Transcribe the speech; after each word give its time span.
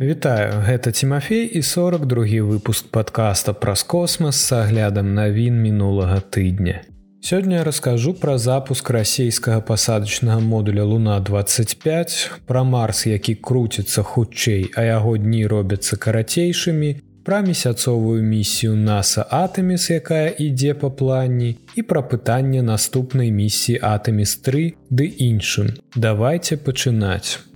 Вітаю, 0.00 0.60
гэта 0.60 0.92
Тимофей 0.92 1.46
і 1.46 1.62
42 1.62 2.44
выпуск 2.44 2.90
подкаста 2.90 3.54
праз 3.54 3.82
космас 3.82 4.36
с 4.36 4.52
аглядам 4.52 5.14
навін 5.14 5.56
мінулага 5.56 6.20
тыдня. 6.20 6.84
Сёння 7.24 7.64
раскажу 7.64 8.12
пра 8.12 8.36
запуск 8.36 8.90
расійскага 8.90 9.60
пасадачнага 9.60 10.40
модуля 10.40 10.84
Луна 10.84 11.20
25, 11.20 12.30
пра 12.46 12.64
Марс, 12.64 13.06
які 13.06 13.34
круціцца 13.40 14.02
хутчэй, 14.02 14.68
а 14.76 14.84
яго 14.84 15.16
дні 15.16 15.46
робяцца 15.46 15.96
карацейшымі, 15.96 17.00
пра 17.24 17.40
месяцовую 17.40 18.22
місію 18.22 18.76
NASAа 18.76 19.24
Атэміс, 19.48 19.90
якая 19.96 20.28
ідзе 20.28 20.74
па 20.74 20.90
плані 20.90 21.56
і 21.74 21.82
пра 21.82 22.04
пытанне 22.04 22.60
наступнай 22.60 23.32
місіі 23.32 23.80
Атэміс 23.80 24.36
3 24.44 24.76
ды 24.92 25.08
іншым. 25.08 25.72
Давайте 25.96 26.60
пачынаць. 26.60 27.55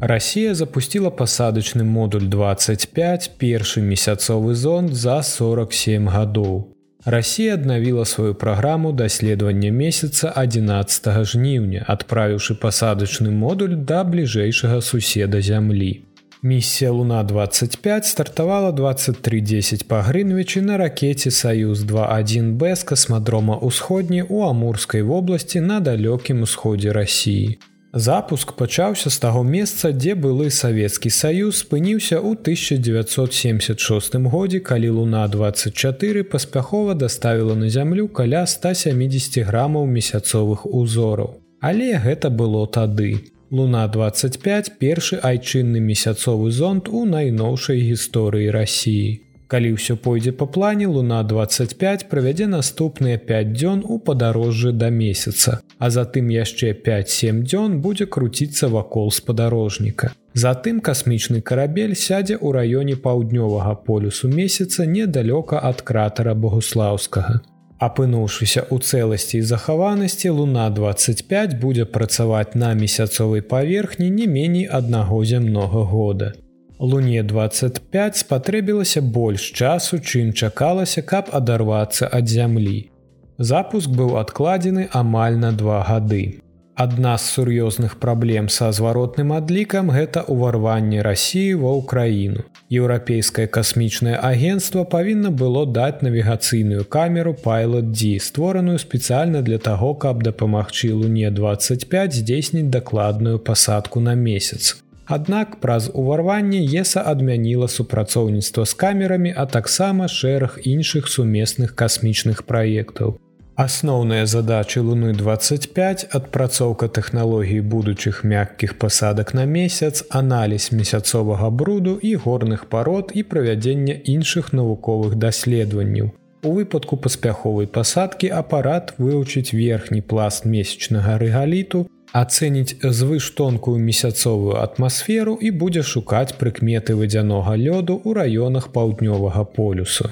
Расія 0.00 0.54
запустила 0.54 1.10
пасадачны 1.10 1.84
модуль 1.84 2.26
25 2.28 3.30
першы 3.38 3.80
месяцовы 3.80 4.54
зонд 4.54 4.94
за 4.94 5.22
47 5.22 6.08
гадоў. 6.08 6.74
Расія 7.04 7.54
аднавіла 7.54 8.04
сваю 8.04 8.34
праграму 8.34 8.92
даследавання 8.92 9.70
месяца 9.70 10.32
11 10.36 11.24
жніўня, 11.24 11.84
адправіўшы 11.86 12.54
пасадачны 12.54 13.30
модуль 13.30 13.76
да 13.76 14.04
бліжэйшага 14.04 14.80
суседа 14.80 15.40
зямлі. 15.40 16.02
Місія 16.42 16.90
Луна 16.90 17.22
25 17.22 18.06
стартавала 18.06 18.72
2310 18.72 19.88
па 19.88 20.00
Грынвічы 20.02 20.60
на 20.60 20.76
ракете 20.76 21.30
Саюз 21.30 21.84
21 21.84 22.56
Б 22.56 22.76
з 22.76 22.84
касмадрома 22.84 23.56
ўсходні 23.60 24.24
ў 24.24 24.50
Амурскай 24.50 25.00
вобласці 25.00 25.60
на 25.60 25.80
далёкім 25.80 26.42
усходзе 26.42 26.92
рассіі. 26.92 27.56
Запуск 27.96 28.52
пачаўся 28.52 29.10
з 29.10 29.18
таго 29.22 29.44
месца, 29.46 29.92
дзе 29.94 30.14
былы 30.18 30.50
савецкі 30.50 31.10
саюз 31.14 31.60
спыніўся 31.62 32.18
ў 32.18 32.34
1976 32.34 34.18
годзе, 34.32 34.58
калі 34.58 34.88
луна 34.96 35.22
24 35.30 36.24
паспяхова 36.26 36.98
даставіла 36.98 37.54
на 37.54 37.70
зямлю 37.70 38.08
каля 38.08 38.42
170 38.50 39.46
грамаў 39.46 39.86
месяцовых 39.86 40.66
узораў. 40.66 41.38
Але 41.62 41.94
гэта 42.02 42.34
было 42.34 42.66
тады. 42.66 43.30
Луна 43.54 43.86
25 43.86 44.74
першы 44.82 45.22
айчынны 45.22 45.78
месяцовы 45.78 46.50
зонд 46.50 46.90
у 46.90 47.06
найноўшай 47.06 47.78
гісторыі 47.78 48.50
рассіі. 48.50 49.22
Калі 49.54 49.68
ўсё 49.78 49.94
пойдзе 49.94 50.32
па 50.34 50.46
плане 50.50 50.86
луна 50.90 51.22
25 51.22 52.08
правядзе 52.10 52.46
наступныя 52.50 53.18
5 53.26 53.52
дзён 53.54 53.84
у 53.86 53.98
падарожжы 54.08 54.72
да 54.72 54.88
месяца, 54.90 55.60
а 55.78 55.90
затым 55.96 56.32
яшчэ 56.34 56.72
5-7 56.88 57.38
дзён 57.46 57.78
будзе 57.84 58.10
круціцца 58.16 58.66
вакол 58.74 59.14
спадарожніка. 59.14 60.10
Затым 60.34 60.82
касмічны 60.82 61.38
карабель 61.38 61.94
сядзе 61.94 62.34
ў 62.34 62.50
раёне 62.50 62.98
паўднёвага 62.98 63.78
полюсу 63.86 64.26
месяца 64.26 64.90
недалёка 64.90 65.62
ад 65.62 65.86
кратара 65.86 66.34
Богуслаўскага. 66.34 67.38
Апынуўшыся 67.78 68.66
ў 68.66 68.82
цэласці 68.82 69.38
і 69.38 69.46
захаванасці 69.54 70.34
луна 70.34 70.66
25 70.70 71.60
будзе 71.62 71.86
працаваць 71.86 72.58
на 72.58 72.74
месяцовай 72.74 73.46
паверхні 73.54 74.10
не 74.10 74.26
меней 74.26 74.66
аднаго 74.66 75.22
зямнога 75.22 75.86
года. 75.86 76.34
Луне 76.78 77.22
25 77.22 78.16
спатрэбілася 78.16 79.00
больш 79.00 79.50
часу, 79.54 79.98
чым 79.98 80.32
чакалася, 80.32 81.02
каб 81.02 81.30
адарвацца 81.32 82.10
ад 82.10 82.28
зямлі. 82.28 82.90
Запуск 83.38 83.90
быў 83.90 84.18
адкладзены 84.18 84.88
амаль 84.90 85.38
на 85.38 85.52
два 85.52 85.82
гады. 85.86 86.40
Адна 86.74 87.14
з 87.18 87.30
сур'ёзных 87.30 88.00
праблем 88.02 88.48
са 88.50 88.72
зваротным 88.74 89.30
адлікам 89.32 89.94
гэта 89.94 90.26
ўварванне 90.26 91.06
рассіі 91.06 91.54
ва 91.62 91.78
ўкраіну. 91.78 92.42
Еўрапейскае 92.66 93.46
касмічнае 93.46 94.18
агенцтва 94.18 94.82
павінна 94.82 95.30
было 95.30 95.66
даць 95.70 96.02
навігацыйную 96.02 96.82
камеру 96.90 97.36
Pilot 97.44 97.94
D, 97.94 98.18
створаную 98.18 98.82
спецыяльна 98.82 99.42
для 99.46 99.58
таго, 99.58 99.94
каб 99.94 100.26
дапамагчы 100.26 100.90
Луне 100.90 101.30
25 101.30 102.18
здзейсніць 102.18 102.70
дакладную 102.74 103.38
пасадку 103.38 104.00
на 104.00 104.18
месяц. 104.18 104.83
Аднак 105.06 105.60
праз 105.60 105.90
уварванне 105.94 106.64
ЕСа 106.64 107.02
адмяніла 107.06 107.68
супрацоўніцтва 107.68 108.64
з 108.64 108.74
камерамі, 108.74 109.34
а 109.36 109.44
таксама 109.46 110.08
шэраг 110.08 110.58
іншых 110.64 111.08
сумесных 111.08 111.74
касмічных 111.74 112.44
праектаў. 112.48 113.18
Асноўныя 113.54 114.26
задачы 114.26 114.80
луны 114.80 115.12
25 115.12 116.08
адпрацоўка 116.10 116.88
тэхналогій 116.88 117.60
будучых 117.60 118.24
мяккіх 118.24 118.78
пасадак 118.78 119.34
на 119.34 119.44
месяц, 119.44 120.02
аналіз 120.10 120.72
месяцовага 120.72 121.50
бруду 121.50 121.94
і 122.02 122.16
горных 122.16 122.66
парод 122.66 123.12
і 123.14 123.22
правядзення 123.22 123.94
іншых 123.94 124.52
навуковых 124.52 125.14
даследаванняў. 125.14 126.10
У 126.44 126.50
выпадку 126.52 126.96
паспяховай 126.96 127.66
пасадкі 127.66 128.28
апарат 128.28 128.92
вывучыць 128.98 129.54
верхні 129.54 130.02
пласт 130.02 130.44
месячнага 130.44 131.16
рэгаліту, 131.22 131.86
ацэніць 132.14 132.78
звыш 132.98 133.30
тонкую 133.38 133.78
месяцовую 133.78 134.58
атмасферу 134.62 135.34
і 135.46 135.50
будзе 135.62 135.82
шукаць 135.82 136.36
прыкметы 136.42 136.94
вадзянога 137.00 137.54
лёду 137.58 137.96
ў 137.98 138.14
раёнах 138.18 138.70
паўднёвага 138.76 139.42
полюсу. 139.56 140.10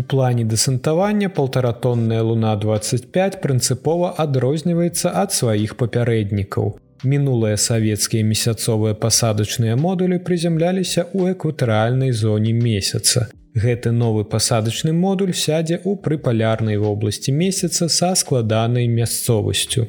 У 0.00 0.02
плане 0.02 0.44
дэсантавання 0.44 1.28
полтаратонная 1.28 2.22
луна 2.22 2.56
25 2.56 3.42
прынцыпова 3.42 4.14
адрозніваецца 4.24 5.12
ад 5.24 5.36
сваіх 5.36 5.76
папярэднікаў. 5.76 6.72
Мінулыя 7.04 7.60
савецкія 7.60 8.24
месяцовыя 8.24 8.94
пасадачныя 8.94 9.76
модулі 9.76 10.18
прызямляліся 10.24 11.04
ў 11.12 11.36
экватарыальнай 11.36 12.16
зоне 12.16 12.56
месяца. 12.56 13.28
Гэты 13.52 13.92
новы 13.92 14.24
пасадачны 14.24 14.96
модуль 14.96 15.36
сядзе 15.36 15.76
ў 15.84 16.00
прыпалярнай 16.00 16.80
вобласці 16.80 17.36
месяца 17.36 17.92
са 17.92 18.14
складанай 18.16 18.88
мясцовасцю. 18.88 19.84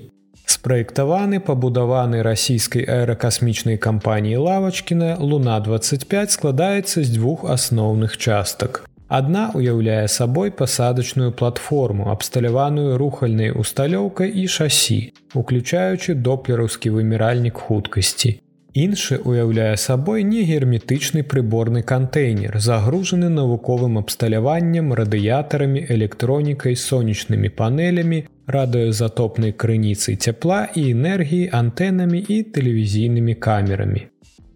Спраектаваны 0.46 1.40
пабудаваны 1.40 2.22
расійскай 2.24 2.84
аэракасмічнай 2.84 3.78
кампаніі 3.78 4.44
лавачкіна 4.44 5.16
Луна 5.20 5.60
25 5.60 6.32
складаецца 6.32 7.04
з 7.04 7.08
дзвюх 7.16 7.46
асноўных 7.48 8.18
частак. 8.18 8.84
Адна 9.08 9.52
ўяўляе 9.54 10.08
сабой 10.08 10.52
пасадачную 10.52 11.32
платформу, 11.32 12.10
абсталяваную 12.12 12.98
рухальнай 12.98 13.52
усталёўкай 13.52 14.32
і 14.44 14.48
шасі, 14.48 15.14
уключаючы 15.34 16.16
доплераўскі 16.16 16.90
выміральнік 16.96 17.62
хуткасці. 17.68 18.40
Іншы 18.74 19.20
ўяўляе 19.22 19.78
сабой 19.78 20.24
негерметычны 20.26 21.22
прыборны 21.22 21.84
кантэйнер, 21.86 22.58
загружаны 22.58 23.30
навуковым 23.30 24.00
абсталяваннем, 24.02 24.94
радыятарамі, 24.98 25.86
электронікай, 25.94 26.74
сонечнымі 26.74 27.54
панелямі, 27.54 28.26
радыёзатопнай 28.48 29.52
крыніцай 29.52 30.16
цяпла 30.16 30.68
і 30.76 30.92
энергіі 30.92 31.50
антэнамі 31.52 32.20
і 32.28 32.38
тэлевізійнымі 32.56 33.36
камерамі. 33.36 34.08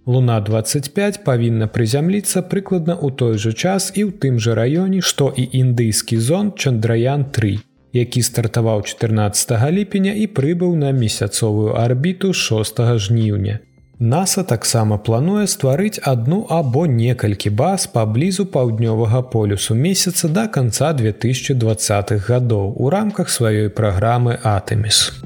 Луна 0.08 0.40
25 0.40 1.24
павінна 1.28 1.68
прызямліцца 1.68 2.42
прыкладна 2.48 2.96
ў 2.96 3.12
той 3.12 3.36
жа 3.36 3.52
час 3.52 3.92
і 3.92 4.08
ў 4.08 4.12
тым 4.16 4.40
жа 4.40 4.56
раёне, 4.56 5.04
што 5.04 5.28
і 5.36 5.44
індыйскі 5.52 6.16
зон 6.16 6.56
Чандраян 6.56 7.28
3, 7.36 7.60
які 7.92 8.22
стартаваў 8.24 8.88
14 8.88 9.52
ліпеня 9.72 10.16
і 10.16 10.32
прыбыў 10.32 10.76
на 10.80 10.96
месяцовую 10.96 11.76
арбіту 11.76 12.32
6 12.32 12.80
жніўня. 13.04 13.60
NASA 14.00 14.44
таксама 14.46 14.98
плануе 15.02 15.48
стварыць 15.50 15.98
адну 16.06 16.46
або 16.54 16.86
некалькі 16.86 17.50
баз 17.50 17.88
паблізу 17.90 18.44
паўднёвага 18.46 19.22
полюсу 19.34 19.74
месяца 19.74 20.30
да 20.30 20.46
канца 20.46 20.94
2020х 20.94 22.22
гадоў 22.28 22.78
у 22.78 22.92
рамках 22.94 23.34
сваёй 23.34 23.70
праграмы 23.74 24.38
Атэміс. 24.44 25.18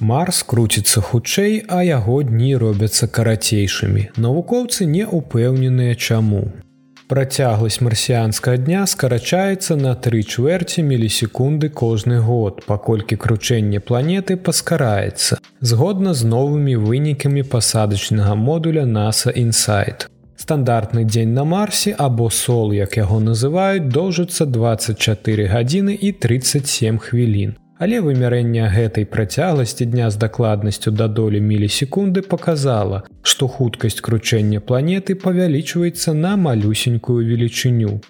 Марс 0.00 0.42
круціцца 0.42 1.00
хутчэй, 1.00 1.62
а 1.68 1.84
яго 1.86 2.22
дні 2.26 2.56
робяцца 2.56 3.06
карацейшымі. 3.06 4.10
Навукоўцы 4.18 4.90
не 4.90 5.06
ўпэўненыя 5.06 5.94
чаму. 5.94 6.50
Працягласць 7.10 7.80
марсіянскага 7.82 8.60
дня 8.62 8.80
скарачаецца 8.86 9.74
на 9.74 9.96
тры 9.98 10.20
чвэрці 10.22 10.84
мілісекунды 10.86 11.68
кожны 11.80 12.20
год, 12.22 12.60
паколькі 12.70 13.16
кручэнне 13.24 13.80
планеты 13.88 14.36
паскараецца, 14.48 15.40
згодна 15.58 16.14
з 16.14 16.28
новымі 16.34 16.76
вынікамі 16.78 17.42
пасадачнага 17.42 18.36
модуля 18.38 18.84
NASA 18.86 19.34
Insight. 19.34 20.06
Стандартны 20.38 21.02
дзень 21.04 21.34
на 21.34 21.42
марсе 21.44 21.96
або 21.98 22.30
сол, 22.30 22.70
як 22.78 22.94
яго 22.96 23.18
называюць, 23.18 23.90
доўжыцца 23.90 24.46
24 24.46 25.50
гадзіны 25.50 25.98
і 25.98 26.12
37 26.12 27.02
хвілін. 27.08 27.58
Але 27.80 28.00
вымярэнне 28.04 28.68
гэтай 28.68 29.06
працягласці 29.08 29.86
дня 29.88 30.10
з 30.12 30.20
дакладнасцю 30.20 30.90
да 30.92 31.08
долі 31.08 31.40
мілісекунды 31.40 32.20
показала, 32.20 33.02
што 33.22 33.48
хуткасць 33.48 34.04
кручэння 34.04 34.60
планеты 34.60 35.16
павялічваецца 35.22 36.12
на 36.12 36.36
малюсенькую 36.36 37.24
велічыню. 37.24 38.00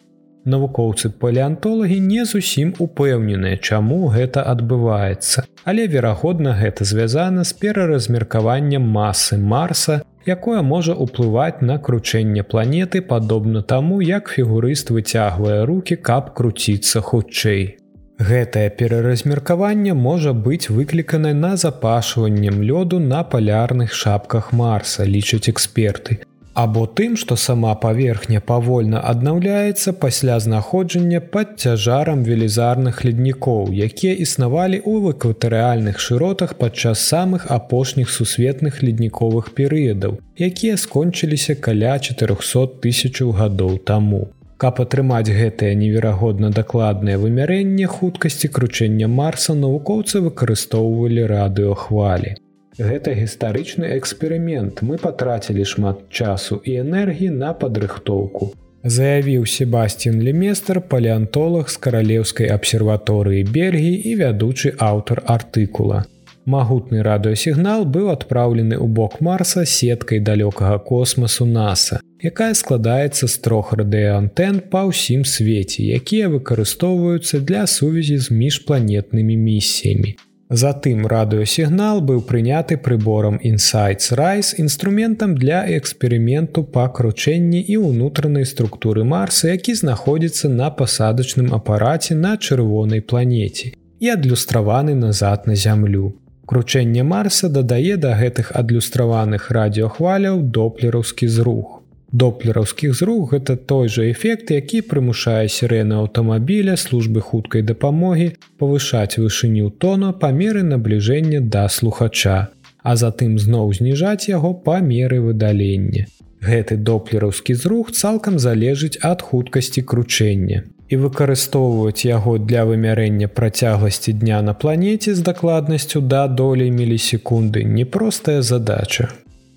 Навукоўцы 0.44 1.11
палеантолагі 1.22 2.00
не 2.00 2.25
зусім 2.25 2.75
упэўненыя, 2.82 3.62
чаму 3.62 4.08
гэта 4.11 4.43
адбываецца. 4.43 5.44
Але 5.64 5.87
верагодна, 5.87 6.56
гэта 6.58 6.84
звязана 6.84 7.44
з 7.44 7.52
пераразмеркаваннем 7.52 8.82
масы 8.82 9.38
Марса, 9.38 10.02
якое 10.26 10.62
можа 10.62 10.96
ўплываць 10.96 11.62
на 11.62 11.78
кручэнне 11.78 12.43
планеты 12.43 13.02
падобна 13.02 13.62
таму, 13.62 14.00
як 14.00 14.34
фігурыст 14.34 14.90
выцягвае 14.90 15.62
руки, 15.64 15.94
каб 15.94 16.34
круціцца 16.34 17.05
хутчэй. 17.05 17.80
Гэтае 18.28 18.69
пераразмеркаванне 18.81 19.94
можа 20.06 20.32
быць 20.46 20.69
выкліканай 20.78 21.32
на 21.34 21.56
запашваннем 21.56 22.62
лёду 22.70 22.99
на 23.12 23.22
палярных 23.25 23.94
шапках 23.94 24.52
Марса, 24.52 25.05
лічаць 25.05 25.49
эксперты 25.49 26.20
або 26.55 26.87
тым, 26.87 27.17
што 27.17 27.37
сама 27.37 27.75
паверхня 27.82 28.40
павольна 28.40 29.00
аднаўляецца 29.12 29.93
пасля 30.05 30.38
знаходжання 30.40 31.20
пад 31.20 31.55
цяжарам 31.64 32.25
велізарных 32.25 33.05
леднікоў, 33.05 33.70
якія 33.87 34.14
існавалі 34.25 34.82
ў 34.82 35.14
экватарыальных 35.14 36.02
шыротах 36.06 36.58
падчас 36.58 37.06
самых 37.12 37.46
апошніх 37.58 38.11
сусветных 38.11 38.82
ледніковых 38.82 39.55
перыядаў, 39.55 40.19
якія 40.50 40.76
скончыліся 40.76 41.55
каля 41.55 41.96
400 41.99 42.67
тысячаў 42.84 43.32
гадоў 43.40 43.78
таму. 43.93 44.28
Каб 44.60 44.80
атрымаць 44.82 45.32
гэтае 45.32 45.68
неверагодна 45.80 46.48
дакладнае 46.56 47.16
вымярэнне 47.20 47.86
хуткасці 47.92 48.50
кручэння 48.56 49.06
марса 49.08 49.54
навукоўцы 49.60 50.20
выкарыстоўвалі 50.26 51.24
радыёхвалі. 51.30 52.32
Гэта 52.76 53.14
гістарычны 53.16 53.88
эксперымент. 53.96 54.82
Мы 54.84 55.00
патрацілі 55.00 55.64
шмат 55.64 56.04
часу 56.10 56.60
і 56.64 56.76
энергіі 56.82 57.32
на 57.40 57.54
падрыхтоўку. 57.62 58.52
Заявіў 58.84 59.46
Себастьін 59.46 60.20
Леместр, 60.28 60.80
палеантолог 60.92 61.72
з 61.72 61.76
каралеўскай 61.86 62.52
абсерваторыі 62.52 63.44
Бельгіі 63.56 63.96
і 64.12 64.14
вядучы 64.20 64.76
аўтар 64.76 65.24
артыкула. 65.24 66.04
Магутны 66.50 67.02
радыёсігнал 67.06 67.85
быў 67.97 68.08
адпраўлены 68.11 68.75
ў 68.75 68.87
бок 68.99 69.20
Марса 69.26 69.62
сеткай 69.73 70.19
далёкага 70.29 70.79
космасу 70.87 71.47
NASAа, 71.47 72.00
якая 72.31 72.55
складаецца 72.61 73.29
з 73.31 73.37
трох 73.44 73.70
радыаантэн 73.81 74.58
па 74.73 74.82
ўсім 74.88 75.23
свеце, 75.35 75.87
якія 75.99 76.32
выкарыстоўваюцца 76.32 77.38
для 77.47 77.62
сувязі 77.70 78.19
з 78.19 78.35
міжпланетнымі 78.41 79.37
місіямі. 79.47 80.17
Затым 80.50 81.06
радыёсігнал 81.06 82.00
быў 82.02 82.25
прыняты 82.26 82.75
прыборам 82.87 83.38
Insights 83.38 84.11
Rise 84.20 84.58
інструментам 84.58 85.37
для 85.38 85.62
эксперыменту 85.79 86.64
па 86.76 86.88
кручэнні 86.91 87.61
і 87.62 87.76
ўнутранай 87.87 88.43
структуры 88.43 89.05
Марса, 89.05 89.55
які 89.55 89.79
знаходзіцца 89.79 90.50
на 90.50 90.75
пасадачным 90.75 91.55
апараце 91.55 92.19
на 92.19 92.35
чырвонай 92.37 93.00
планеце 93.00 93.70
і 94.00 94.08
адлюстраваны 94.08 94.99
назад 94.99 95.46
на 95.46 95.55
зямлю. 95.55 96.19
Кручэнне 96.50 97.02
Марса 97.05 97.49
дадае 97.49 97.97
да 97.97 98.17
гэтых 98.19 98.49
адлюстраваных 98.61 99.52
радыёхваляў 99.56 100.41
доплераўскі 100.56 101.29
зрух. 101.31 101.76
Доплераўскіх 102.23 102.94
зрух 103.00 103.35
гэта 103.35 103.55
той 103.55 103.87
жа 103.88 104.11
эфект, 104.11 104.50
які 104.50 104.81
прымушае 104.93 105.47
сірэны 105.56 105.94
аўтамабіля 106.02 106.75
службы 106.75 107.23
хуткай 107.29 107.62
дапамогі 107.62 108.26
павышаць 108.58 109.23
вышыню 109.23 109.70
тона 109.70 110.11
па 110.25 110.32
меры 110.41 110.64
набліжэння 110.73 111.41
да 111.55 111.69
слухача, 111.69 112.49
а 112.82 112.96
затым 112.96 113.38
зноў 113.38 113.70
зніжаць 113.79 114.26
яго 114.26 114.50
па 114.67 114.81
меры 114.91 115.20
выдалення. 115.29 116.11
Гэты 116.50 116.82
доплераўскі 116.91 117.55
зрух 117.55 117.94
цалкам 117.94 118.43
залежыць 118.43 118.99
ад 119.12 119.23
хуткасці 119.23 119.87
кручэння. 119.87 120.64
І 120.90 120.98
выкарыстоўваць 120.98 122.02
яго 122.04 122.38
для 122.42 122.66
вымярэння 122.66 123.31
працягласці 123.31 124.12
дня 124.12 124.42
на 124.42 124.54
планеце 124.54 125.14
з 125.14 125.22
дакладнасцю 125.22 126.00
да 126.00 126.26
долей 126.26 126.70
мілісекунды 126.70 127.64
непростая 127.64 128.42
задача. 128.42 129.08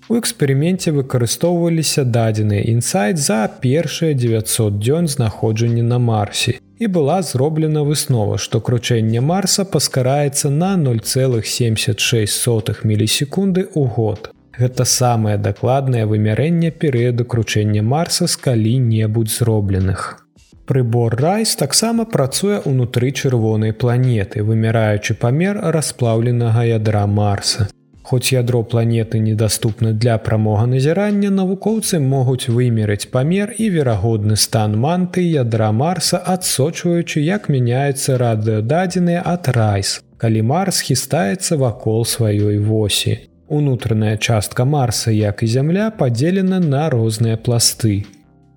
У 0.08 0.16
эксперыменце 0.20 0.92
выкарыстоўваліся 0.94 2.04
дадзеныя 2.04 2.62
інсайт 2.70 3.18
за 3.18 3.50
першыя 3.60 4.14
900 4.14 4.78
дзён 4.78 5.08
знаходжання 5.08 5.82
на 5.82 5.98
марсе. 5.98 6.54
І 6.78 6.86
была 6.86 7.22
зроблена 7.22 7.82
выснова, 7.82 8.38
што 8.38 8.60
кручэнне 8.60 9.20
марса 9.20 9.64
паскараецца 9.64 10.50
на 10.50 10.76
0,76 10.76 12.84
мілісекунды 12.84 13.68
ў 13.74 13.88
год. 13.96 14.30
Гэта 14.58 14.84
самае 14.84 15.38
дакладнае 15.38 16.06
вымярэнне 16.06 16.70
перыяду 16.70 17.24
кручэння 17.24 17.82
марса 17.82 18.26
з 18.26 18.36
калі-небудзь 18.36 19.38
зробленых. 19.38 20.23
Прыбор 20.66 21.14
райс 21.20 21.56
таксама 21.60 22.04
працуе 22.08 22.62
ўнутры 22.64 23.12
чырвонай 23.12 23.76
планеты, 23.76 24.40
вымяраючы 24.42 25.12
памер 25.20 25.60
расплаўленага 25.60 26.64
ядра 26.64 27.06
марса. 27.06 27.68
Хоць 28.04 28.32
ядро 28.32 28.62
планеты 28.62 29.18
недаступны 29.18 29.92
для 29.92 30.16
прамога 30.18 30.64
назірання, 30.68 31.30
навукоўцы 31.30 32.00
могуць 32.00 32.48
вымерыць 32.48 33.08
памер 33.12 33.52
і 33.56 33.68
верагодны 33.76 34.36
стан 34.36 34.76
манты 34.80 35.24
ядра 35.24 35.70
Марса, 35.72 36.20
адсочваючы, 36.20 37.20
як 37.24 37.48
мяняецца 37.48 38.18
радыёдадзеныя 38.20 39.22
ад 39.24 39.48
райс, 39.56 40.00
калі 40.20 40.42
Марс 40.42 40.80
хістаецца 40.84 41.56
вакол 41.56 42.04
сваёй 42.04 42.58
восі. 42.60 43.18
Унутраная 43.48 44.16
частка 44.16 44.64
Марса, 44.64 45.10
як 45.10 45.42
і 45.42 45.46
зямля, 45.46 45.90
падзелена 45.90 46.60
на 46.60 46.90
розныя 46.90 47.36
пласты. 47.36 48.04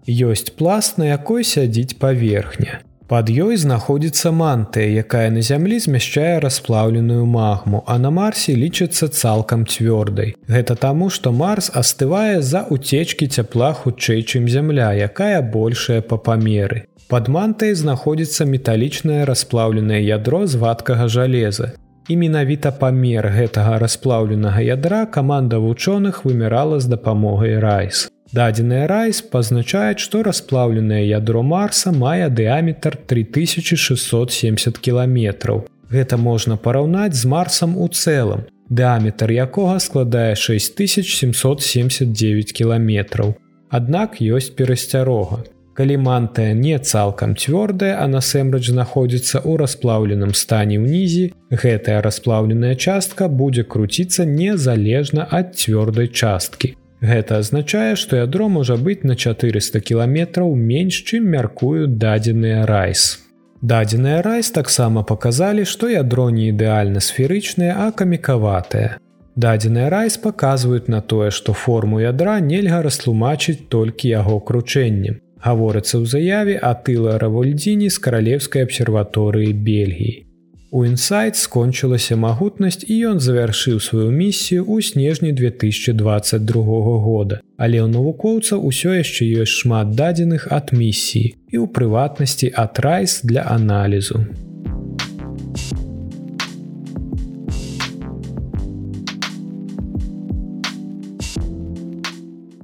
Ёсць 0.08 0.56
пласт, 0.56 0.98
на 0.98 1.06
якой 1.12 1.44
сядзіць 1.44 2.00
паверхня. 2.00 2.80
Пад 3.08 3.30
ёй 3.32 3.56
знаходзіцца 3.56 4.32
мантыя, 4.36 5.04
якая 5.04 5.32
на 5.32 5.42
зямлі 5.44 5.80
змяшчае 5.80 6.40
расплаўленую 6.44 7.26
магму, 7.26 7.84
а 7.88 7.96
на 8.04 8.12
марсе 8.12 8.56
лічыцца 8.56 9.08
цалкам 9.08 9.64
цвёрдай. 9.64 10.36
Гэта 10.48 10.76
таму, 10.76 11.08
што 11.10 11.32
Марс 11.32 11.72
астывае 11.72 12.42
з-за 12.42 12.66
уцечкі 12.68 13.28
цяпла 13.28 13.72
хутчэй, 13.74 14.24
чым 14.24 14.48
зямля, 14.52 14.92
якая 14.96 15.42
большая 15.42 16.02
па 16.02 16.20
памеры. 16.20 16.84
Пад 17.08 17.28
мантай 17.32 17.72
знаходзіцца 17.76 18.44
металічнае 18.44 19.24
расплаўленае 19.24 20.04
ядро 20.04 20.44
з 20.48 20.60
вадкага 20.60 21.08
жалеза. 21.08 21.72
І 22.08 22.16
менавіта 22.16 22.72
памер 22.72 23.28
гэтага 23.36 23.84
расплаўленага 23.84 24.64
ядра 24.64 25.04
каманда 25.06 25.60
вучоных 25.60 26.24
вымірала 26.24 26.80
з 26.80 26.88
дапамогай 26.88 27.60
райс. 27.60 28.08
Дадзеная 28.32 28.88
райс 28.88 29.22
пазначаюць, 29.22 30.00
што 30.00 30.24
расплаўленае 30.24 31.08
ядро 31.08 31.44
Марса 31.44 31.92
мае 31.92 32.30
дыаметр 32.30 32.98
3670 33.12 34.80
кіламетраў. 34.80 35.68
Гэта 35.92 36.18
можна 36.18 36.56
параўнаць 36.56 37.16
з 37.16 37.26
марсам 37.28 37.78
у 37.78 37.88
цэлым, 37.88 38.42
дыаметр 38.70 39.32
якога 39.32 39.80
складае 39.80 40.36
6779 40.36 42.52
кіламетраў. 42.52 43.36
Аднак 43.70 44.22
ёсць 44.24 44.56
перасцярога. 44.56 45.44
Калі 45.78 45.98
мантая 46.02 46.54
не 46.58 46.78
цалкам 46.80 47.36
цвёрдая, 47.38 48.02
а 48.02 48.08
насэмрэч 48.10 48.74
знаходзіцца 48.74 49.46
ў 49.46 49.62
расплаўленым 49.62 50.34
стане 50.34 50.80
ўнізе, 50.82 51.30
гэтая 51.54 52.02
расплаўленая 52.02 52.74
частка 52.74 53.28
будзе 53.30 53.62
круціцца 53.62 54.26
незалежна 54.26 55.28
ад 55.30 55.54
цвёрдай 55.54 56.10
часткі. 56.10 56.74
Гэта 57.02 57.38
азначае, 57.46 57.94
што 57.94 58.18
ядро 58.18 58.48
можа 58.50 58.74
быць 58.74 59.06
на 59.06 59.14
400 59.14 59.78
кіламетраў 59.86 60.56
менш, 60.58 60.98
чым 61.06 61.30
мяркуюць 61.30 61.94
дадзеныя 62.02 62.66
райс. 62.66 63.22
Дадзеныя 63.62 64.26
райс 64.26 64.50
таксама 64.50 65.06
паказалі, 65.06 65.62
што 65.62 65.94
ядро 65.94 66.32
не 66.34 66.50
ідэальна 66.50 67.06
сферычнае, 67.06 67.70
а 67.78 67.94
камікаватае. 67.94 68.98
Дадзеныя 69.38 69.94
райс 69.94 70.18
паказваюць 70.18 70.90
на 70.90 71.06
тое, 71.06 71.30
што 71.30 71.54
форму 71.54 72.02
ядра 72.02 72.40
нельга 72.42 72.82
растлумачыць 72.82 73.70
толькі 73.70 74.10
яго 74.18 74.42
кручэннем. 74.42 75.22
Гаворыцца 75.44 76.02
ў 76.02 76.06
заяве 76.06 76.56
атыла 76.58 77.18
равольдзіні 77.22 77.90
з 77.90 77.98
каралеўскай 78.02 78.66
абсерваторыі 78.66 79.54
Бельгіі. 79.54 80.24
У 80.72 80.84
інсайт 80.86 81.38
скончылася 81.40 82.18
магутнасць 82.20 82.84
і 82.92 82.96
ён 83.12 83.22
завяршыў 83.24 83.80
сваю 83.80 84.10
місію 84.12 84.66
ў 84.68 84.84
снежні 84.84 85.32
2022 85.32 86.98
года. 87.06 87.40
Але 87.56 87.80
ў 87.80 87.88
навукоўца 87.88 88.60
ўсё 88.60 88.98
яшчэ 89.00 89.30
ёсць 89.46 89.64
шмат 89.64 89.96
дадзеных 89.96 90.52
ад 90.52 90.76
місіі 90.76 91.32
і 91.54 91.56
ў 91.64 91.66
прыватнасці 91.72 92.52
ад 92.52 92.84
райс 92.84 93.22
для 93.24 93.48
аналізу. 93.48 94.47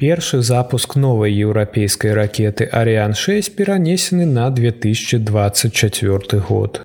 Першы 0.03 0.41
запуск 0.41 0.97
новай 0.97 1.31
еўрапейскай 1.31 2.11
ракеты 2.11 2.65
Арыан 2.65 3.13
6 3.13 3.55
перанесены 3.55 4.25
на 4.25 4.49
2024 4.49 6.41
год. 6.41 6.81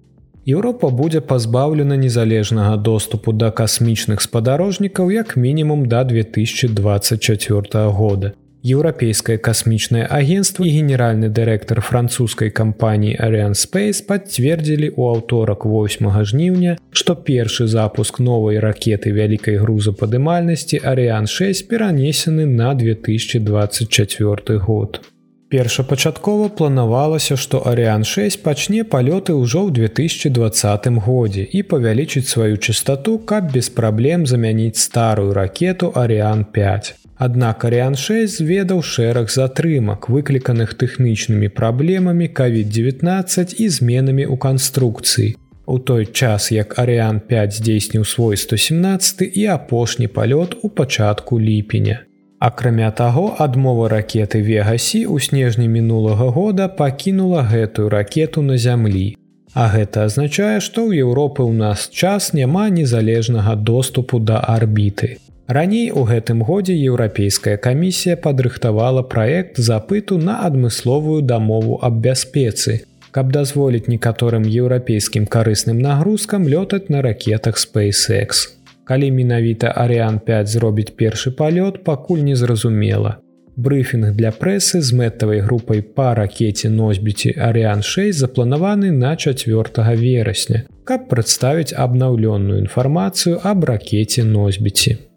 Еўропа 0.46 0.90
будзе 0.90 1.20
пазбаўлена 1.20 1.96
незалежнага 1.96 2.76
доступу 2.76 3.32
да 3.32 3.50
касмічных 3.50 4.22
спадарожнікаў 4.22 5.10
як 5.10 5.36
мінімум 5.36 5.88
да 5.88 6.04
2024 6.04 7.88
года. 7.88 8.32
Еўрапейскае 8.66 9.38
касмічнае 9.38 10.06
агенцтва 10.10 10.66
і 10.66 10.70
генеральны 10.74 11.28
дырэктар 11.30 11.80
французскай 11.80 12.50
кампаніі 12.50 13.14
Arian 13.22 13.54
Space 13.54 14.02
пацвердзілі 14.08 14.90
ў 14.98 15.02
аўторак 15.14 15.62
8 15.62 16.10
жніўня, 16.30 16.74
што 16.90 17.14
першы 17.14 17.68
запуск 17.70 18.18
новай 18.18 18.58
ракеты 18.58 19.14
вялікай 19.14 19.62
грузападымальнасці 19.62 20.82
Ariан 20.82 21.30
6 21.30 21.68
перанесены 21.70 22.46
на 22.46 22.74
2024 22.74 24.58
год. 24.58 25.00
Першапачаткова 25.48 26.48
планавалася, 26.48 27.36
што 27.36 27.62
Арыан 27.64 28.04
6 28.04 28.42
пачне 28.42 28.84
палёты 28.84 29.32
ўжо 29.32 29.64
ў 29.64 29.88
2020 29.88 31.00
годзе 31.06 31.46
і 31.48 31.62
павялічыць 31.62 32.28
сваю 32.28 32.60
частоту, 32.60 33.16
каб 33.16 33.48
без 33.54 33.72
праблем 33.72 34.26
замяніць 34.26 34.76
старую 34.76 35.32
ракету 35.32 35.88
Арыан 35.94 36.44
5. 36.44 37.07
Аднак 37.18 37.64
Арыан 37.66 37.96
6 37.98 38.30
зведаў 38.30 38.78
шэраг 38.86 39.26
затрымак, 39.26 40.06
выкліканых 40.06 40.78
тэхнічнымі 40.78 41.50
праблемамі 41.50 42.30
COVID-19 42.30 43.58
і 43.58 43.66
зменамі 43.66 44.22
ў 44.22 44.38
канструкцыі. 44.38 45.34
У 45.66 45.78
той 45.82 46.06
час, 46.06 46.54
як 46.54 46.78
Арыан 46.78 47.18
5 47.18 47.58
здзейсніў 47.58 48.06
свой 48.06 48.38
117 48.38 49.26
і 49.34 49.46
апошні 49.50 50.06
палёт 50.06 50.54
у 50.62 50.70
пачатку 50.70 51.40
ліпеня. 51.42 52.06
Акрамя 52.38 52.94
таго, 52.94 53.34
адмова 53.34 53.90
ракеты 53.90 54.38
Вегасі 54.38 55.02
ў 55.10 55.18
снежні 55.18 55.66
мінулага 55.66 56.30
года 56.30 56.70
пакінула 56.70 57.42
гэтую 57.42 57.90
ракету 57.90 58.46
на 58.46 58.54
зямлі. 58.54 59.18
А 59.58 59.66
гэта 59.74 60.06
азначае, 60.06 60.62
што 60.62 60.86
ў 60.86 61.02
Еўропы 61.02 61.42
ў 61.42 61.50
нас 61.50 61.90
час 61.90 62.30
няма 62.30 62.70
незалежнага 62.70 63.58
доступу 63.58 64.22
да 64.22 64.38
арбіты. 64.38 65.18
Раней 65.48 65.90
у 65.90 66.04
гэтым 66.04 66.42
годзе 66.44 66.74
еўрапейская 66.76 67.56
камісія 67.56 68.16
падрыхтавала 68.20 69.02
праект 69.02 69.56
запыту 69.56 70.18
на 70.18 70.44
адмысловую 70.44 71.22
дамову 71.22 71.78
аб 71.80 71.94
бяспецы, 72.04 72.82
каб 73.10 73.32
дазволіць 73.32 73.88
некаторым 73.88 74.44
еўрапейскім 74.44 75.24
карысным 75.24 75.80
нагрузкам 75.80 76.44
лётаць 76.44 76.92
на 76.92 77.00
ракетах 77.00 77.56
SpaceX. 77.56 78.52
Калі 78.84 79.10
менавіта 79.10 79.72
Арыан 79.72 80.20
5 80.20 80.52
зробіць 80.52 80.92
першы 80.92 81.32
палёт, 81.32 81.80
пакуль 81.82 82.28
незразумела. 82.28 83.16
Брыфінг 83.56 84.12
для 84.20 84.36
прэсы 84.36 84.84
з 84.84 84.92
мэтавай 84.92 85.40
групай 85.40 85.80
па 85.80 86.12
ракете 86.14 86.68
носьбіці 86.68 87.32
Арыан 87.40 87.80
6 87.80 88.12
запланаваны 88.12 88.92
на 88.92 89.16
4 89.16 89.96
верасня, 89.96 90.64
каб 90.84 91.08
прадставіць 91.08 91.72
абнаўлённую 91.72 92.60
інфармацыю 92.68 93.40
аб 93.42 93.64
ракете 93.64 94.24
носьбіці. 94.24 95.07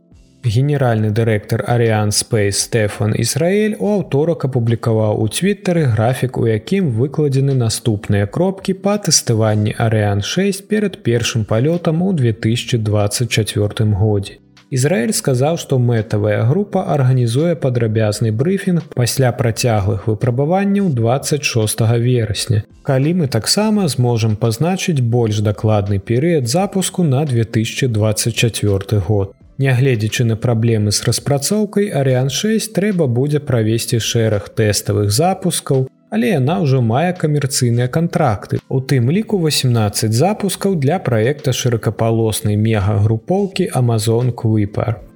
Генеральны 0.44 1.12
дырэктар 1.12 1.62
Ariан 1.70 2.10
Space 2.10 2.66
Стэфан 2.66 3.14
Ізраэль 3.14 3.76
у 3.78 3.92
аўторак 3.94 4.46
апублікаваў 4.50 5.22
у 5.22 5.28
твиттары 5.30 5.86
графік, 5.94 6.42
у 6.42 6.48
якім 6.50 6.90
выкладзены 6.98 7.54
наступныя 7.54 8.26
кропкі 8.26 8.74
па 8.74 8.98
тэставанні 8.98 9.76
Ariан 9.78 10.26
6 10.26 10.66
перад 10.68 11.04
першым 11.06 11.46
палётам 11.46 12.02
у 12.02 12.14
2024 12.14 13.94
годзе. 13.94 14.42
Ізраэль 14.72 15.14
сказаў, 15.14 15.60
што 15.62 15.78
мэтавая 15.78 16.48
група 16.50 16.86
арганізуе 16.94 17.54
падрабязны 17.60 18.32
брыфінг 18.32 18.88
пасля 18.96 19.30
працяглых 19.36 20.08
выпрабаванняў 20.08 20.90
26 20.90 21.86
верасня. 22.00 22.64
Калі 22.82 23.14
мы 23.14 23.28
таксама 23.28 23.88
зможам 23.88 24.36
пазначыць 24.36 25.04
больш 25.04 25.44
дакладны 25.46 26.00
перыяд 26.00 26.48
запуску 26.48 27.04
на 27.04 27.26
2024 27.26 29.02
год. 29.06 29.36
Нягледзячы 29.62 30.24
на 30.26 30.36
праблемы 30.44 30.90
з 30.90 31.04
распрацоўкай 31.06 31.92
Арыан 32.00 32.32
6 32.34 32.72
трэба 32.74 33.06
будзе 33.18 33.42
правесці 33.50 34.00
шэраг 34.02 34.48
тэставых 34.58 35.12
запускаў, 35.14 35.84
але 36.10 36.32
яна 36.34 36.56
ўжо 36.64 36.82
мае 36.82 37.14
камерцыйныя 37.14 37.86
кантракты. 38.00 38.58
У 38.66 38.82
тым 38.82 39.14
ліку 39.14 39.38
18 39.38 40.18
запускаў 40.18 40.82
для 40.82 40.98
праекта 40.98 41.54
шыракапалоснай 41.54 42.58
мегагрупоўкі 42.58 43.70
Amazon 43.84 44.34
Quipar. 44.34 45.11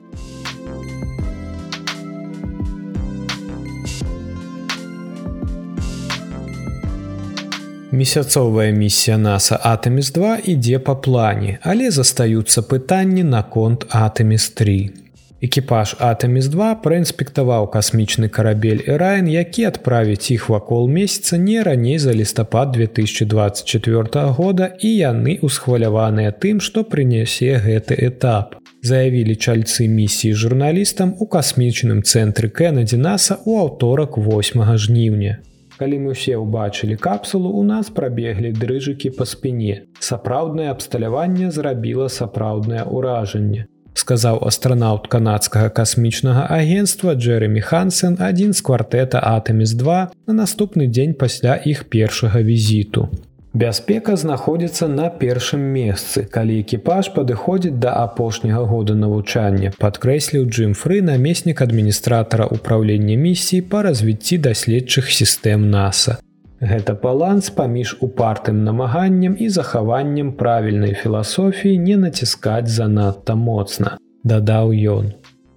Месяцовая 7.95 8.71
місія 8.71 9.17
NASAа 9.17 9.59
Атоміс 9.63 10.11
2 10.11 10.37
ідзе 10.51 10.79
па 10.79 10.95
плане, 10.95 11.59
але 11.63 11.91
застаюцца 11.91 12.61
пытанні 12.61 13.23
наконт 13.23 13.85
Атоміс 13.89 14.49
3. 14.49 14.89
Экіпаж 15.47 15.95
Атоміс 15.99 16.49
2 16.51 16.75
праінспектаваў 16.83 17.69
касмічны 17.71 18.27
карабель 18.27 18.83
Эрайн, 18.83 19.31
які 19.31 19.63
адправіць 19.71 20.27
іх 20.35 20.49
вакол 20.49 20.91
месяца 20.91 21.37
не 21.37 21.63
раней 21.63 21.95
за 21.99 22.11
лістапад 22.11 22.75
2024 22.75 24.27
года 24.35 24.69
і 24.75 24.91
яны 24.91 25.39
ўсхваляваныя 25.39 26.35
тым, 26.35 26.59
што 26.59 26.83
прынясе 26.83 27.63
гэты 27.63 27.95
этап. 28.11 28.59
Заявілі 28.83 29.39
чальцы 29.39 29.87
місіі 29.87 30.35
журналістам 30.35 31.15
у 31.19 31.31
касмічным 31.31 32.03
цэнтры 32.03 32.51
Кеннеді 32.51 32.99
NASAа 32.99 33.39
ў 33.39 33.55
аўторак 33.63 34.19
8 34.19 34.67
жніўня. 34.75 35.39
Калі 35.75 35.97
мы 35.99 36.15
ўсе 36.15 36.39
ўбачылі 36.39 36.95
капсулу, 36.95 37.51
у 37.51 37.61
нас 37.67 37.91
прабеглі 37.91 38.55
дрыжыкі 38.55 39.11
па 39.17 39.27
спіне. 39.27 39.83
Сапраўднае 39.99 40.71
абсталяванне 40.71 41.51
зрабіла 41.51 42.07
сапраўднае 42.07 42.87
ўражанне. 42.87 43.67
Сказаў 43.95 44.39
астранаўт 44.47 45.11
канадскага 45.11 45.67
касмічнага 45.75 46.47
агенства 46.47 47.15
Джерремі 47.15 47.59
Хансен 47.59 48.15
адзін 48.19 48.55
з 48.55 48.63
квартэта 48.63 49.19
Атоміс2 49.19 49.99
на 50.27 50.33
наступны 50.39 50.87
дзень 50.87 51.15
пасля 51.15 51.59
іх 51.59 51.87
першага 51.91 52.39
візіту. 52.39 53.07
Бяспека 53.55 54.17
знаходзіцца 54.19 54.87
на 54.91 55.07
першым 55.07 55.61
месцы, 55.73 56.25
калі 56.27 56.57
экіпаж 56.59 57.09
падыходзіць 57.15 57.79
да 57.79 57.93
апошняга 58.03 58.65
года 58.67 58.95
навучання, 58.99 59.71
падкрэсліў 59.79 60.49
Джим 60.51 60.73
Фры 60.75 60.99
намеснік 60.99 61.63
адміністратара 61.63 62.49
ўправлення 62.51 63.15
місіі 63.15 63.61
па 63.71 63.85
развіцці 63.87 64.41
даследчых 64.49 65.07
сістэм 65.07 65.71
NASAа. 65.71 66.19
Гэта 66.59 66.99
баланс 66.99 67.47
паміж 67.47 67.95
упартым 68.03 68.67
намаганнем 68.67 69.39
і 69.39 69.47
захаваннем 69.47 70.35
правільнай 70.35 70.91
філасофіі 70.91 71.79
не 71.79 71.95
націскаць 71.95 72.67
занадта 72.67 73.39
моцна, 73.39 73.95
дадаў 74.27 74.75
ён. 74.99 75.13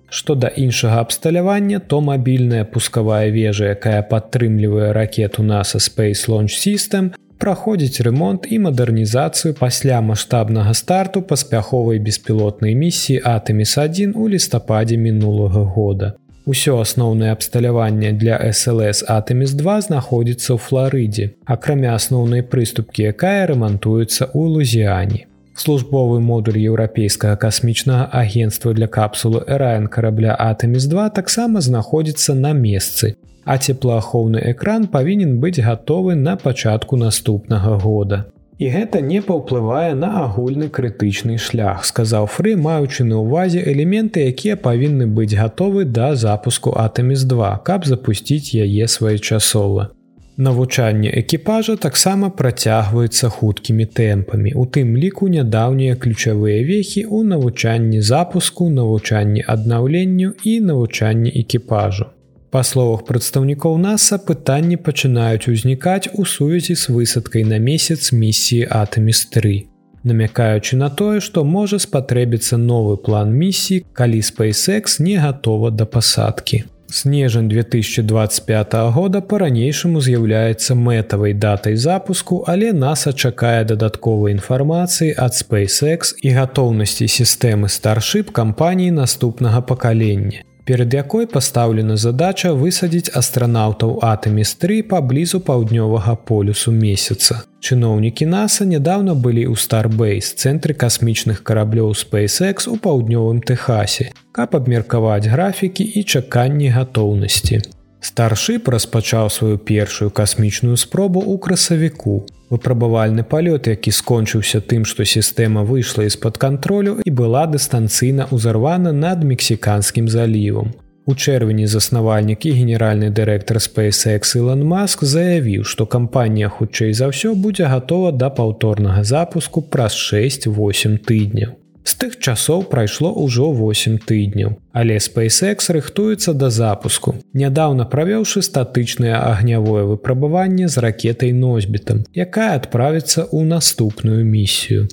Што 0.07 0.39
да 0.39 0.47
іншага 0.47 1.03
абсталявання, 1.03 1.83
то 1.83 2.01
мабільная 2.01 2.65
пускавая 2.65 3.27
вежа, 3.35 3.75
якая 3.75 4.07
падтрымлівае 4.07 4.95
ракету 4.95 5.43
NASA 5.43 5.83
Space 5.83 6.31
Launch 6.31 6.55
System, 6.55 7.11
праходзіць 7.39 8.03
ремонт 8.07 8.47
і 8.51 8.59
мадэрнізацыю 8.67 9.55
пасля 9.59 10.01
маштабнага 10.03 10.75
старту 10.75 11.23
паспяховай 11.23 11.99
беспілотнай 11.99 12.75
місіі 12.75 13.23
Атоміс1 13.25 14.13
у 14.13 14.29
лістападзе 14.29 14.97
мінулага 14.97 15.63
года. 15.63 16.15
Усё 16.49 16.81
асноўнае 16.81 17.31
абсталяванне 17.33 18.13
для 18.13 18.37
SLС 18.41 19.05
Атоміс2 19.05 19.81
знаходзіцца 19.87 20.57
ў 20.57 20.59
Флорыдзе, 20.67 21.27
акрамя 21.45 21.93
асноўнай 21.93 22.41
прыступкі, 22.41 23.05
якая 23.13 23.47
рамантуецца 23.53 24.33
ў 24.33 24.43
Лузіяне. 24.57 25.29
Службовы 25.59 26.21
модуль 26.25 26.57
еўрапейскага 26.57 27.37
касмічнага 27.37 28.09
агенства 28.13 28.73
для 28.73 28.89
капсулы 28.89 29.45
Эрайн 29.45 29.89
карабля 29.93 30.39
Атоміс2 30.41 31.11
таксама 31.13 31.61
знаходзіцца 31.61 32.35
на 32.35 32.53
месцы, 32.57 33.17
а 33.45 33.59
цеплаахоўны 33.59 34.43
экран 34.53 34.87
павінен 34.87 35.39
быць 35.43 35.61
гатовы 35.61 36.15
на 36.15 36.37
пачатку 36.37 36.97
наступнага 36.97 37.79
года. 37.79 38.25
І 38.59 38.69
гэта 38.75 39.01
не 39.01 39.21
паўплывае 39.23 39.95
на 39.95 40.09
агульны 40.25 40.67
крытычны 40.69 41.39
шлях, 41.39 41.85
сказаў 41.87 42.27
Фры, 42.27 42.57
маючы 42.59 43.05
на 43.07 43.21
ўвазе 43.23 43.63
элементы, 43.63 44.27
якія 44.27 44.57
павінны 44.59 45.07
быць 45.07 45.39
гатовы 45.39 45.85
да 45.85 46.17
запуску 46.17 46.75
Атоміс2, 46.75 47.53
каб 47.63 47.87
запусціць 47.87 48.59
яе 48.59 48.89
своечасова. 48.89 49.95
Навучанне 50.39 51.11
экіпажа 51.23 51.75
таксама 51.77 52.31
працягваецца 52.31 53.31
хуткімі 53.39 53.87
тэмпамі. 54.01 54.53
У 54.55 54.67
тым 54.67 54.95
ліку 54.99 55.31
нядаўнія 55.31 55.95
ключавыя 55.95 56.59
вехі 56.67 57.07
ў 57.07 57.31
навучанні 57.31 58.03
запуску, 58.03 58.71
навучанні 58.71 59.43
аднаўленню 59.47 60.35
і 60.43 60.61
навучанні 60.67 61.31
экіпажу. 61.43 62.11
Па 62.51 62.63
словах 62.65 63.03
прадстаўнікоў 63.05 63.75
NASAа 63.77 64.17
пытанні 64.25 64.79
пачынаюць 64.81 65.53
узнікаць 65.53 66.09
у 66.15 66.25
сувязі 66.25 66.77
з 66.81 66.89
высадкай 66.89 67.45
на 67.45 67.59
месяц 67.61 68.09
місіі 68.13 68.65
Атоміс3, 68.73 69.69
намякаючы 70.09 70.81
на 70.81 70.89
тое, 70.89 71.21
што 71.21 71.45
можа 71.45 71.77
спатрэбіцца 71.77 72.57
новы 72.57 72.97
план 72.97 73.37
місіі, 73.37 73.85
калі 73.93 74.25
SpaceX 74.25 74.97
не 74.97 75.21
гатова 75.21 75.71
да 75.71 75.85
пасадкі. 75.85 76.65
Снежань 76.89 77.53
2025 77.53 78.75
года 78.97 79.21
па-ранейшаму 79.21 80.01
з'яўляецца 80.01 80.73
мэтавай 80.73 81.37
датай 81.37 81.77
запуску, 81.77 82.45
але 82.49 82.73
NASA 82.73 83.13
чакае 83.13 83.69
дадатковай 83.69 84.33
інфармацыі 84.33 85.13
ад 85.13 85.37
SpaceX 85.37 86.17
і 86.25 86.33
гатоўнасці 86.33 87.13
сістэмы 87.13 87.69
Starship 87.69 88.33
кампаніі 88.33 88.97
наступнага 89.05 89.61
пакалення 89.61 90.48
перад 90.69 90.95
якой 90.95 91.27
пастаўлена 91.27 91.95
задача 91.97 92.51
высадзіць 92.53 93.13
астранаўтаў 93.21 93.95
атаміс3 94.05 94.83
паблізу 94.91 95.41
паўднёвага 95.47 96.13
полюсу 96.31 96.75
месяца. 96.77 97.39
Чыноўнікі 97.65 98.29
NASA 98.29 98.69
нядаўна 98.69 99.15
былі 99.17 99.47
ў 99.49 99.57
Старбейс 99.57 100.29
цэнтры 100.37 100.77
касмічных 100.77 101.41
караблёў 101.41 101.97
SpaceX 101.97 102.69
у 102.69 102.77
паўднёвым 102.77 103.41
Техасе, 103.41 104.13
каб 104.37 104.61
абмеркаваць 104.61 105.25
графікі 105.25 105.89
і 105.89 106.05
чаканні 106.05 106.69
гатоўнасці. 106.77 107.65
Старшып 108.01 108.69
распачаў 108.69 109.31
сваю 109.31 109.59
першую 109.59 110.11
касмічную 110.11 110.77
спробу 110.77 111.21
ў 111.21 111.39
красавіку. 111.39 112.27
Выпрабавальны 112.49 113.25
палёт, 113.27 113.67
які 113.67 113.91
скончыўся 113.91 114.61
тым, 114.63 114.87
што 114.89 115.05
сістэма 115.05 115.67
выйшла 115.67 116.09
з-пад 116.09 116.39
кантролю 116.39 117.03
і 117.05 117.11
была 117.11 117.45
дыстанцыйна 117.51 118.31
ўзарвана 118.31 118.93
над 118.93 119.25
мексіканскім 119.25 120.09
залівам. 120.09 120.73
У 121.09 121.15
чэрвені 121.15 121.67
заснавальнік 121.67 122.47
і 122.47 122.53
генеральны 122.53 123.09
дырэктар 123.11 123.59
SpaceX 123.59 124.37
Илон 124.37 124.65
Маск 124.65 125.05
заявіў, 125.05 125.65
што 125.65 125.87
кампанія 125.87 126.49
хутчэй 126.49 126.93
за 126.93 127.09
ўсё 127.09 127.33
будзе 127.35 127.65
гатова 127.65 128.13
да 128.13 128.29
паўторнага 128.29 129.05
запуску 129.05 129.65
праз 129.65 129.97
6-8 129.97 131.01
тыдняў. 131.03 131.57
З 131.85 131.93
тых 132.01 132.19
часоў 132.19 132.65
прайшло 132.71 133.13
ўжо 133.15 133.49
8 133.53 133.99
тыдняў. 134.09 134.59
Але 134.73 134.99
SpaceX 134.99 135.71
рыхтуецца 135.73 136.35
да 136.35 136.51
запуску. 136.51 137.17
Нядаўна 137.33 137.85
правёўшы 137.85 138.43
статычнае 138.43 139.17
агнявое 139.17 139.85
выпрабаванне 139.85 140.69
з 140.69 140.79
ракетай 140.79 141.33
носьбітам, 141.33 142.05
якая 142.15 142.55
адправіцца 142.57 143.27
ў 143.31 143.45
наступную 143.45 144.25
місію. 144.25 144.89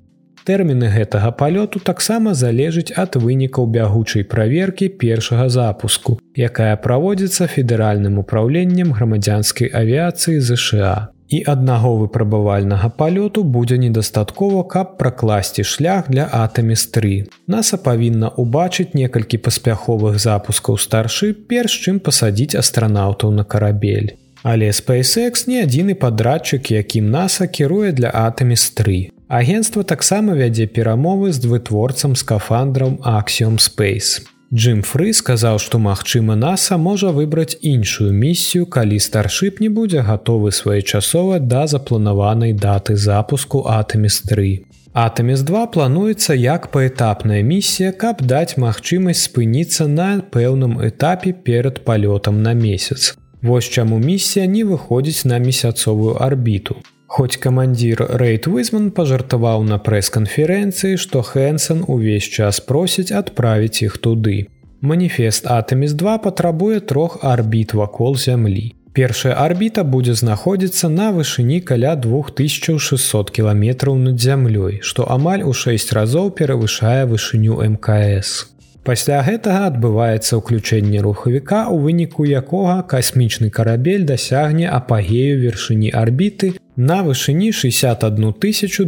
Тэрміны 0.45 0.93
гэтага 0.93 1.31
палёту 1.33 1.81
таксама 1.81 2.37
залежыць 2.37 2.93
ад 2.93 3.17
вынікаў 3.17 3.65
бягучай 3.65 4.23
праверкі 4.23 4.89
першага 5.01 5.49
запуску, 5.49 6.19
якая 6.37 6.77
праводзіцца 6.77 7.49
федэральным 7.49 8.21
упраўленнем 8.21 8.93
грамадзянскай 8.93 9.73
авіяцыі 9.73 10.37
ЗША 10.39 11.14
і 11.29 11.43
аднаго 11.47 11.95
выпрабавальнага 11.97 12.89
палёту 12.89 13.43
будзе 13.43 13.77
недастаткова, 13.77 14.63
каб 14.63 14.97
пракласці 14.97 15.63
шлях 15.63 16.09
для 16.09 16.27
атаміс3. 16.29 17.25
NASAа 17.47 17.81
павінна 17.81 18.29
ўбачыць 18.37 18.93
некалькі 18.93 19.37
паспяховых 19.37 20.19
запускаў 20.19 20.77
старшы, 20.77 21.33
перш 21.33 21.79
чым 21.85 21.99
пасадзіць 21.99 22.55
астранаўтаў 22.55 23.31
на 23.31 23.43
карабель. 23.43 24.13
Але 24.45 24.69
SpaceX 24.69 25.49
не 25.49 25.65
адзіны 25.65 25.97
падрадчык, 25.97 26.69
якім 26.69 27.09
NASAа 27.09 27.47
кіруе 27.49 27.91
для 27.91 28.13
атаміс3. 28.13 29.09
Агенцтва 29.27 29.83
таксама 29.83 30.37
вядзе 30.37 30.67
перамовы 30.69 31.33
з 31.33 31.41
вытворцам 31.49 32.13
скафандрам 32.13 33.01
Axiom 33.01 33.57
Space. 33.57 34.21
Джим 34.53 34.83
Фры 34.83 35.11
сказаў, 35.13 35.57
што 35.57 35.79
магчыма 35.81 36.35
NASAа 36.37 36.77
можа 36.77 37.09
выбраць 37.09 37.57
іншую 37.61 38.11
місію, 38.13 38.67
калі 38.69 38.99
старшып 38.99 39.59
не 39.59 39.69
будзе 39.69 40.05
гатовы 40.05 40.51
своечасова 40.51 41.39
да 41.39 41.65
запланаванай 41.67 42.53
даты 42.53 42.95
запуску 42.95 43.65
Атэміс3. 43.65 44.61
Атэміс2 44.93 45.65
плануецца 45.73 46.37
як 46.37 46.69
паэтапная 46.71 47.41
місія, 47.43 47.91
каб 47.91 48.21
даць 48.21 48.55
магчымасць 48.61 49.25
спыніцца 49.27 49.87
на 49.87 50.21
пэўным 50.21 50.79
этапе 50.87 51.33
перад 51.33 51.83
палётам 51.83 52.41
на 52.43 52.53
месяц. 52.53 53.17
Вось 53.41 53.65
чаму 53.65 53.97
місія 53.99 54.45
не 54.45 54.63
выходзіць 54.63 55.25
на 55.25 55.37
месяцовую 55.39 56.15
арбіту. 56.21 56.77
Хоць 57.15 57.39
камандзір 57.39 58.01
Рэйт 58.19 58.47
Вызман 58.51 58.89
пажартаваў 58.91 59.61
на 59.63 59.77
прэс-канферэнцыі, 59.79 60.97
што 60.99 61.21
Хэнсон 61.23 61.85
увесь 61.87 62.27
час 62.27 62.59
просіць 62.59 63.15
адправіць 63.15 63.87
іх 63.87 63.95
туды. 64.03 64.51
Маніфест 64.83 65.47
Атэміс2 65.47 66.17
патрабуе 66.25 66.81
трох 66.83 67.15
арбіт 67.23 67.71
вакол 67.79 68.19
зямлі. 68.19 68.65
Першая 68.91 69.31
арбіта 69.31 69.87
будзе 69.87 70.11
знаходзіцца 70.19 70.91
на 70.91 71.07
вышыні 71.15 71.61
каля 71.63 71.95
2600 71.95 73.31
кіламетраў 73.31 73.95
над 73.95 74.19
зямлёй, 74.19 74.81
што 74.83 75.07
амаль 75.07 75.47
у 75.47 75.55
6 75.55 75.95
разоў 75.95 76.35
перавышае 76.35 77.07
вышыню 77.07 77.63
МКС. 77.63 78.54
Пасля 78.85 79.23
гэтага 79.25 79.65
адбываецца 79.67 80.37
ўключэнне 80.37 81.01
рухавіка, 81.01 81.61
у 81.73 81.79
выніку 81.81 82.25
якога 82.39 82.75
касмічны 82.91 83.49
карабель 83.49 84.05
дасягне 84.05 84.69
апагею 84.69 85.39
вершыні 85.41 85.89
арбіты 85.89 86.51
на 86.77 87.01
вышыні 87.07 87.49
61 87.49 88.35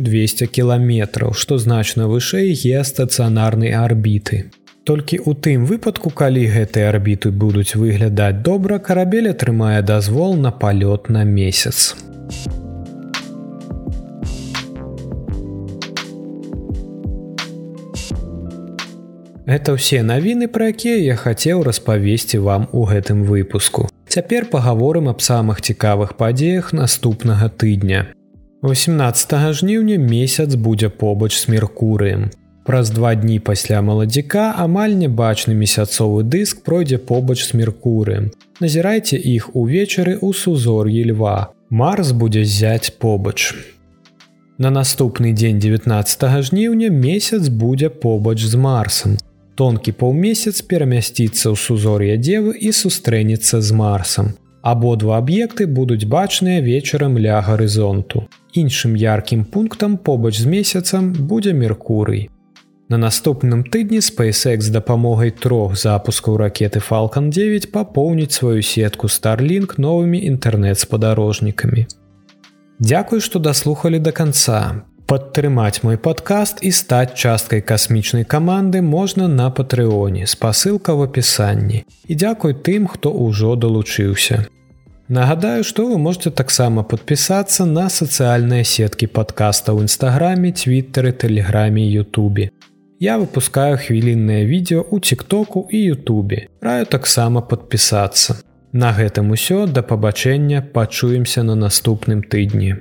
200 0.06 0.48
кіламетраў, 0.54 1.34
што 1.34 1.58
значна 1.58 2.06
вышэй 2.14 2.54
геастацыянарнай 2.54 3.74
арбіты. 3.74 4.44
Толькі 4.86 5.18
ў 5.18 5.34
тым 5.34 5.66
выпадку, 5.66 6.14
калі 6.14 6.46
гэтыя 6.46 6.94
арбіты 6.94 7.34
будуць 7.34 7.74
выглядаць 7.74 8.46
добра, 8.46 8.78
карабель 8.78 9.34
атрымае 9.34 9.82
дазвол 9.82 10.38
на 10.38 10.54
палёт 10.54 11.10
на 11.10 11.26
месяц. 11.26 11.98
Гэта 19.48 19.80
ўсе 19.80 20.04
навіны, 20.04 20.52
пра 20.52 20.76
якія 20.76 21.00
я 21.00 21.16
хацеў 21.16 21.64
распавесці 21.64 22.44
вам 22.44 22.68
у 22.76 22.84
гэтым 22.84 23.24
выпуску. 23.24 23.88
Цяпер 24.12 24.52
пагаворым 24.52 25.08
аб 25.08 25.24
самых 25.24 25.64
цікавых 25.64 26.20
падзеях 26.20 26.74
наступнага 26.76 27.48
тыдня. 27.48 28.12
18 28.60 29.56
жніўня 29.56 29.96
месяц 30.04 30.56
будзе 30.56 30.90
побач 30.90 31.32
з 31.40 31.48
меркурыем. 31.48 32.28
Праз 32.68 32.92
два 32.92 33.16
дні 33.16 33.40
пасля 33.40 33.80
маладзіка 33.80 34.52
амаль 34.60 35.00
небачны 35.00 35.56
месяцовы 35.56 36.28
дыск 36.28 36.68
пройдзе 36.68 36.98
побач 36.98 37.40
з 37.48 37.56
меркурыем. 37.56 38.36
Назірайце 38.60 39.16
іх 39.16 39.56
увечары 39.56 40.20
ў 40.20 40.36
сузор'і 40.36 41.16
льва. 41.16 41.56
Марс 41.70 42.12
будзе 42.12 42.44
зяць 42.44 42.92
побач. 42.92 43.56
На 44.58 44.76
наступны 44.76 45.32
дзень 45.32 45.64
19 45.64 46.44
жніўня 46.52 46.92
месяц 46.92 47.48
будзе 47.48 47.88
побач 47.88 48.44
з 48.44 48.60
марсам 48.60 49.16
тонкі 49.58 49.92
паўмесяц 49.98 50.62
перамясціцца 50.70 51.50
ў 51.50 51.56
сузор'я 51.58 52.16
дзевы 52.22 52.54
і 52.62 52.70
сустрэнецца 52.70 53.62
з 53.62 53.74
марсам. 53.74 54.38
Абодва 54.62 55.18
аб'екты 55.18 55.66
будуць 55.66 56.06
бачныя 56.06 56.62
вечарам 56.62 57.18
ля 57.18 57.42
гарызонту. 57.42 58.28
Іншым 58.54 58.96
яркім 58.96 59.46
пунктам 59.46 59.98
побач 59.98 60.38
з 60.38 60.46
месяцам 60.46 61.14
будзе 61.14 61.54
меркурый. 61.54 62.30
На 62.90 62.98
наступным 62.98 63.64
тыдні 63.68 64.00
SpaceX 64.00 64.62
з 64.62 64.72
дапамогай 64.72 65.32
трох 65.32 65.76
запускаў 65.76 66.38
ракеты 66.40 66.80
Falалcon 66.80 67.30
9 67.30 67.72
папоўніць 67.72 68.32
сваю 68.32 68.64
сетку 68.64 69.08
Starlink 69.12 69.76
новымі 69.78 70.22
інтэрнэт-спадарожнікамі. 70.24 71.88
Дзякуй, 72.80 73.20
што 73.20 73.40
даслухалі 73.40 74.00
да 74.00 74.12
канца 74.12 74.88
падтрымаць 75.08 75.84
мой 75.88 75.98
падкаст 75.98 76.60
і 76.68 76.72
стаць 76.76 77.16
часткай 77.16 77.62
касмічнай 77.62 78.26
каманды 78.36 78.82
можна 78.84 79.28
на 79.32 79.48
патрыоне 79.50 80.28
спасылка 80.28 80.94
в 80.94 81.08
апісанні. 81.08 81.84
І 82.08 82.14
дзякуй 82.16 82.54
тым 82.68 82.88
хто 82.92 83.12
ўжо 83.16 83.56
далучыўся. 83.56 84.46
Нагадаю 85.08 85.64
што 85.64 85.88
вы 85.88 85.98
можете 85.98 86.32
таксама 86.32 86.84
подпісацца 86.84 87.66
на 87.66 87.88
сацыяльныя 87.88 88.68
сеткі 88.68 89.08
падкаста 89.08 89.72
ў 89.72 89.88
нстаграме 89.88 90.52
твиттеры 90.52 91.16
тэлеграме 91.16 91.88
Ютубе. 91.88 92.52
Я 93.00 93.18
выпускаю 93.18 93.78
хвіліннае 93.78 94.46
відео 94.46 94.86
у 94.92 95.00
тиктоку 95.00 95.68
і 95.72 95.84
Ютубе. 95.84 96.48
Раю 96.62 96.86
таксама 96.86 97.42
подпісацца 97.42 98.36
на 98.74 98.92
гэтым 98.92 99.32
усё. 99.32 99.64
Да 99.68 99.82
пабачэння. 99.82 100.62
Пачуемся 100.62 101.44
на 101.44 101.56
наступным 101.56 102.24
тыдні 102.24 102.76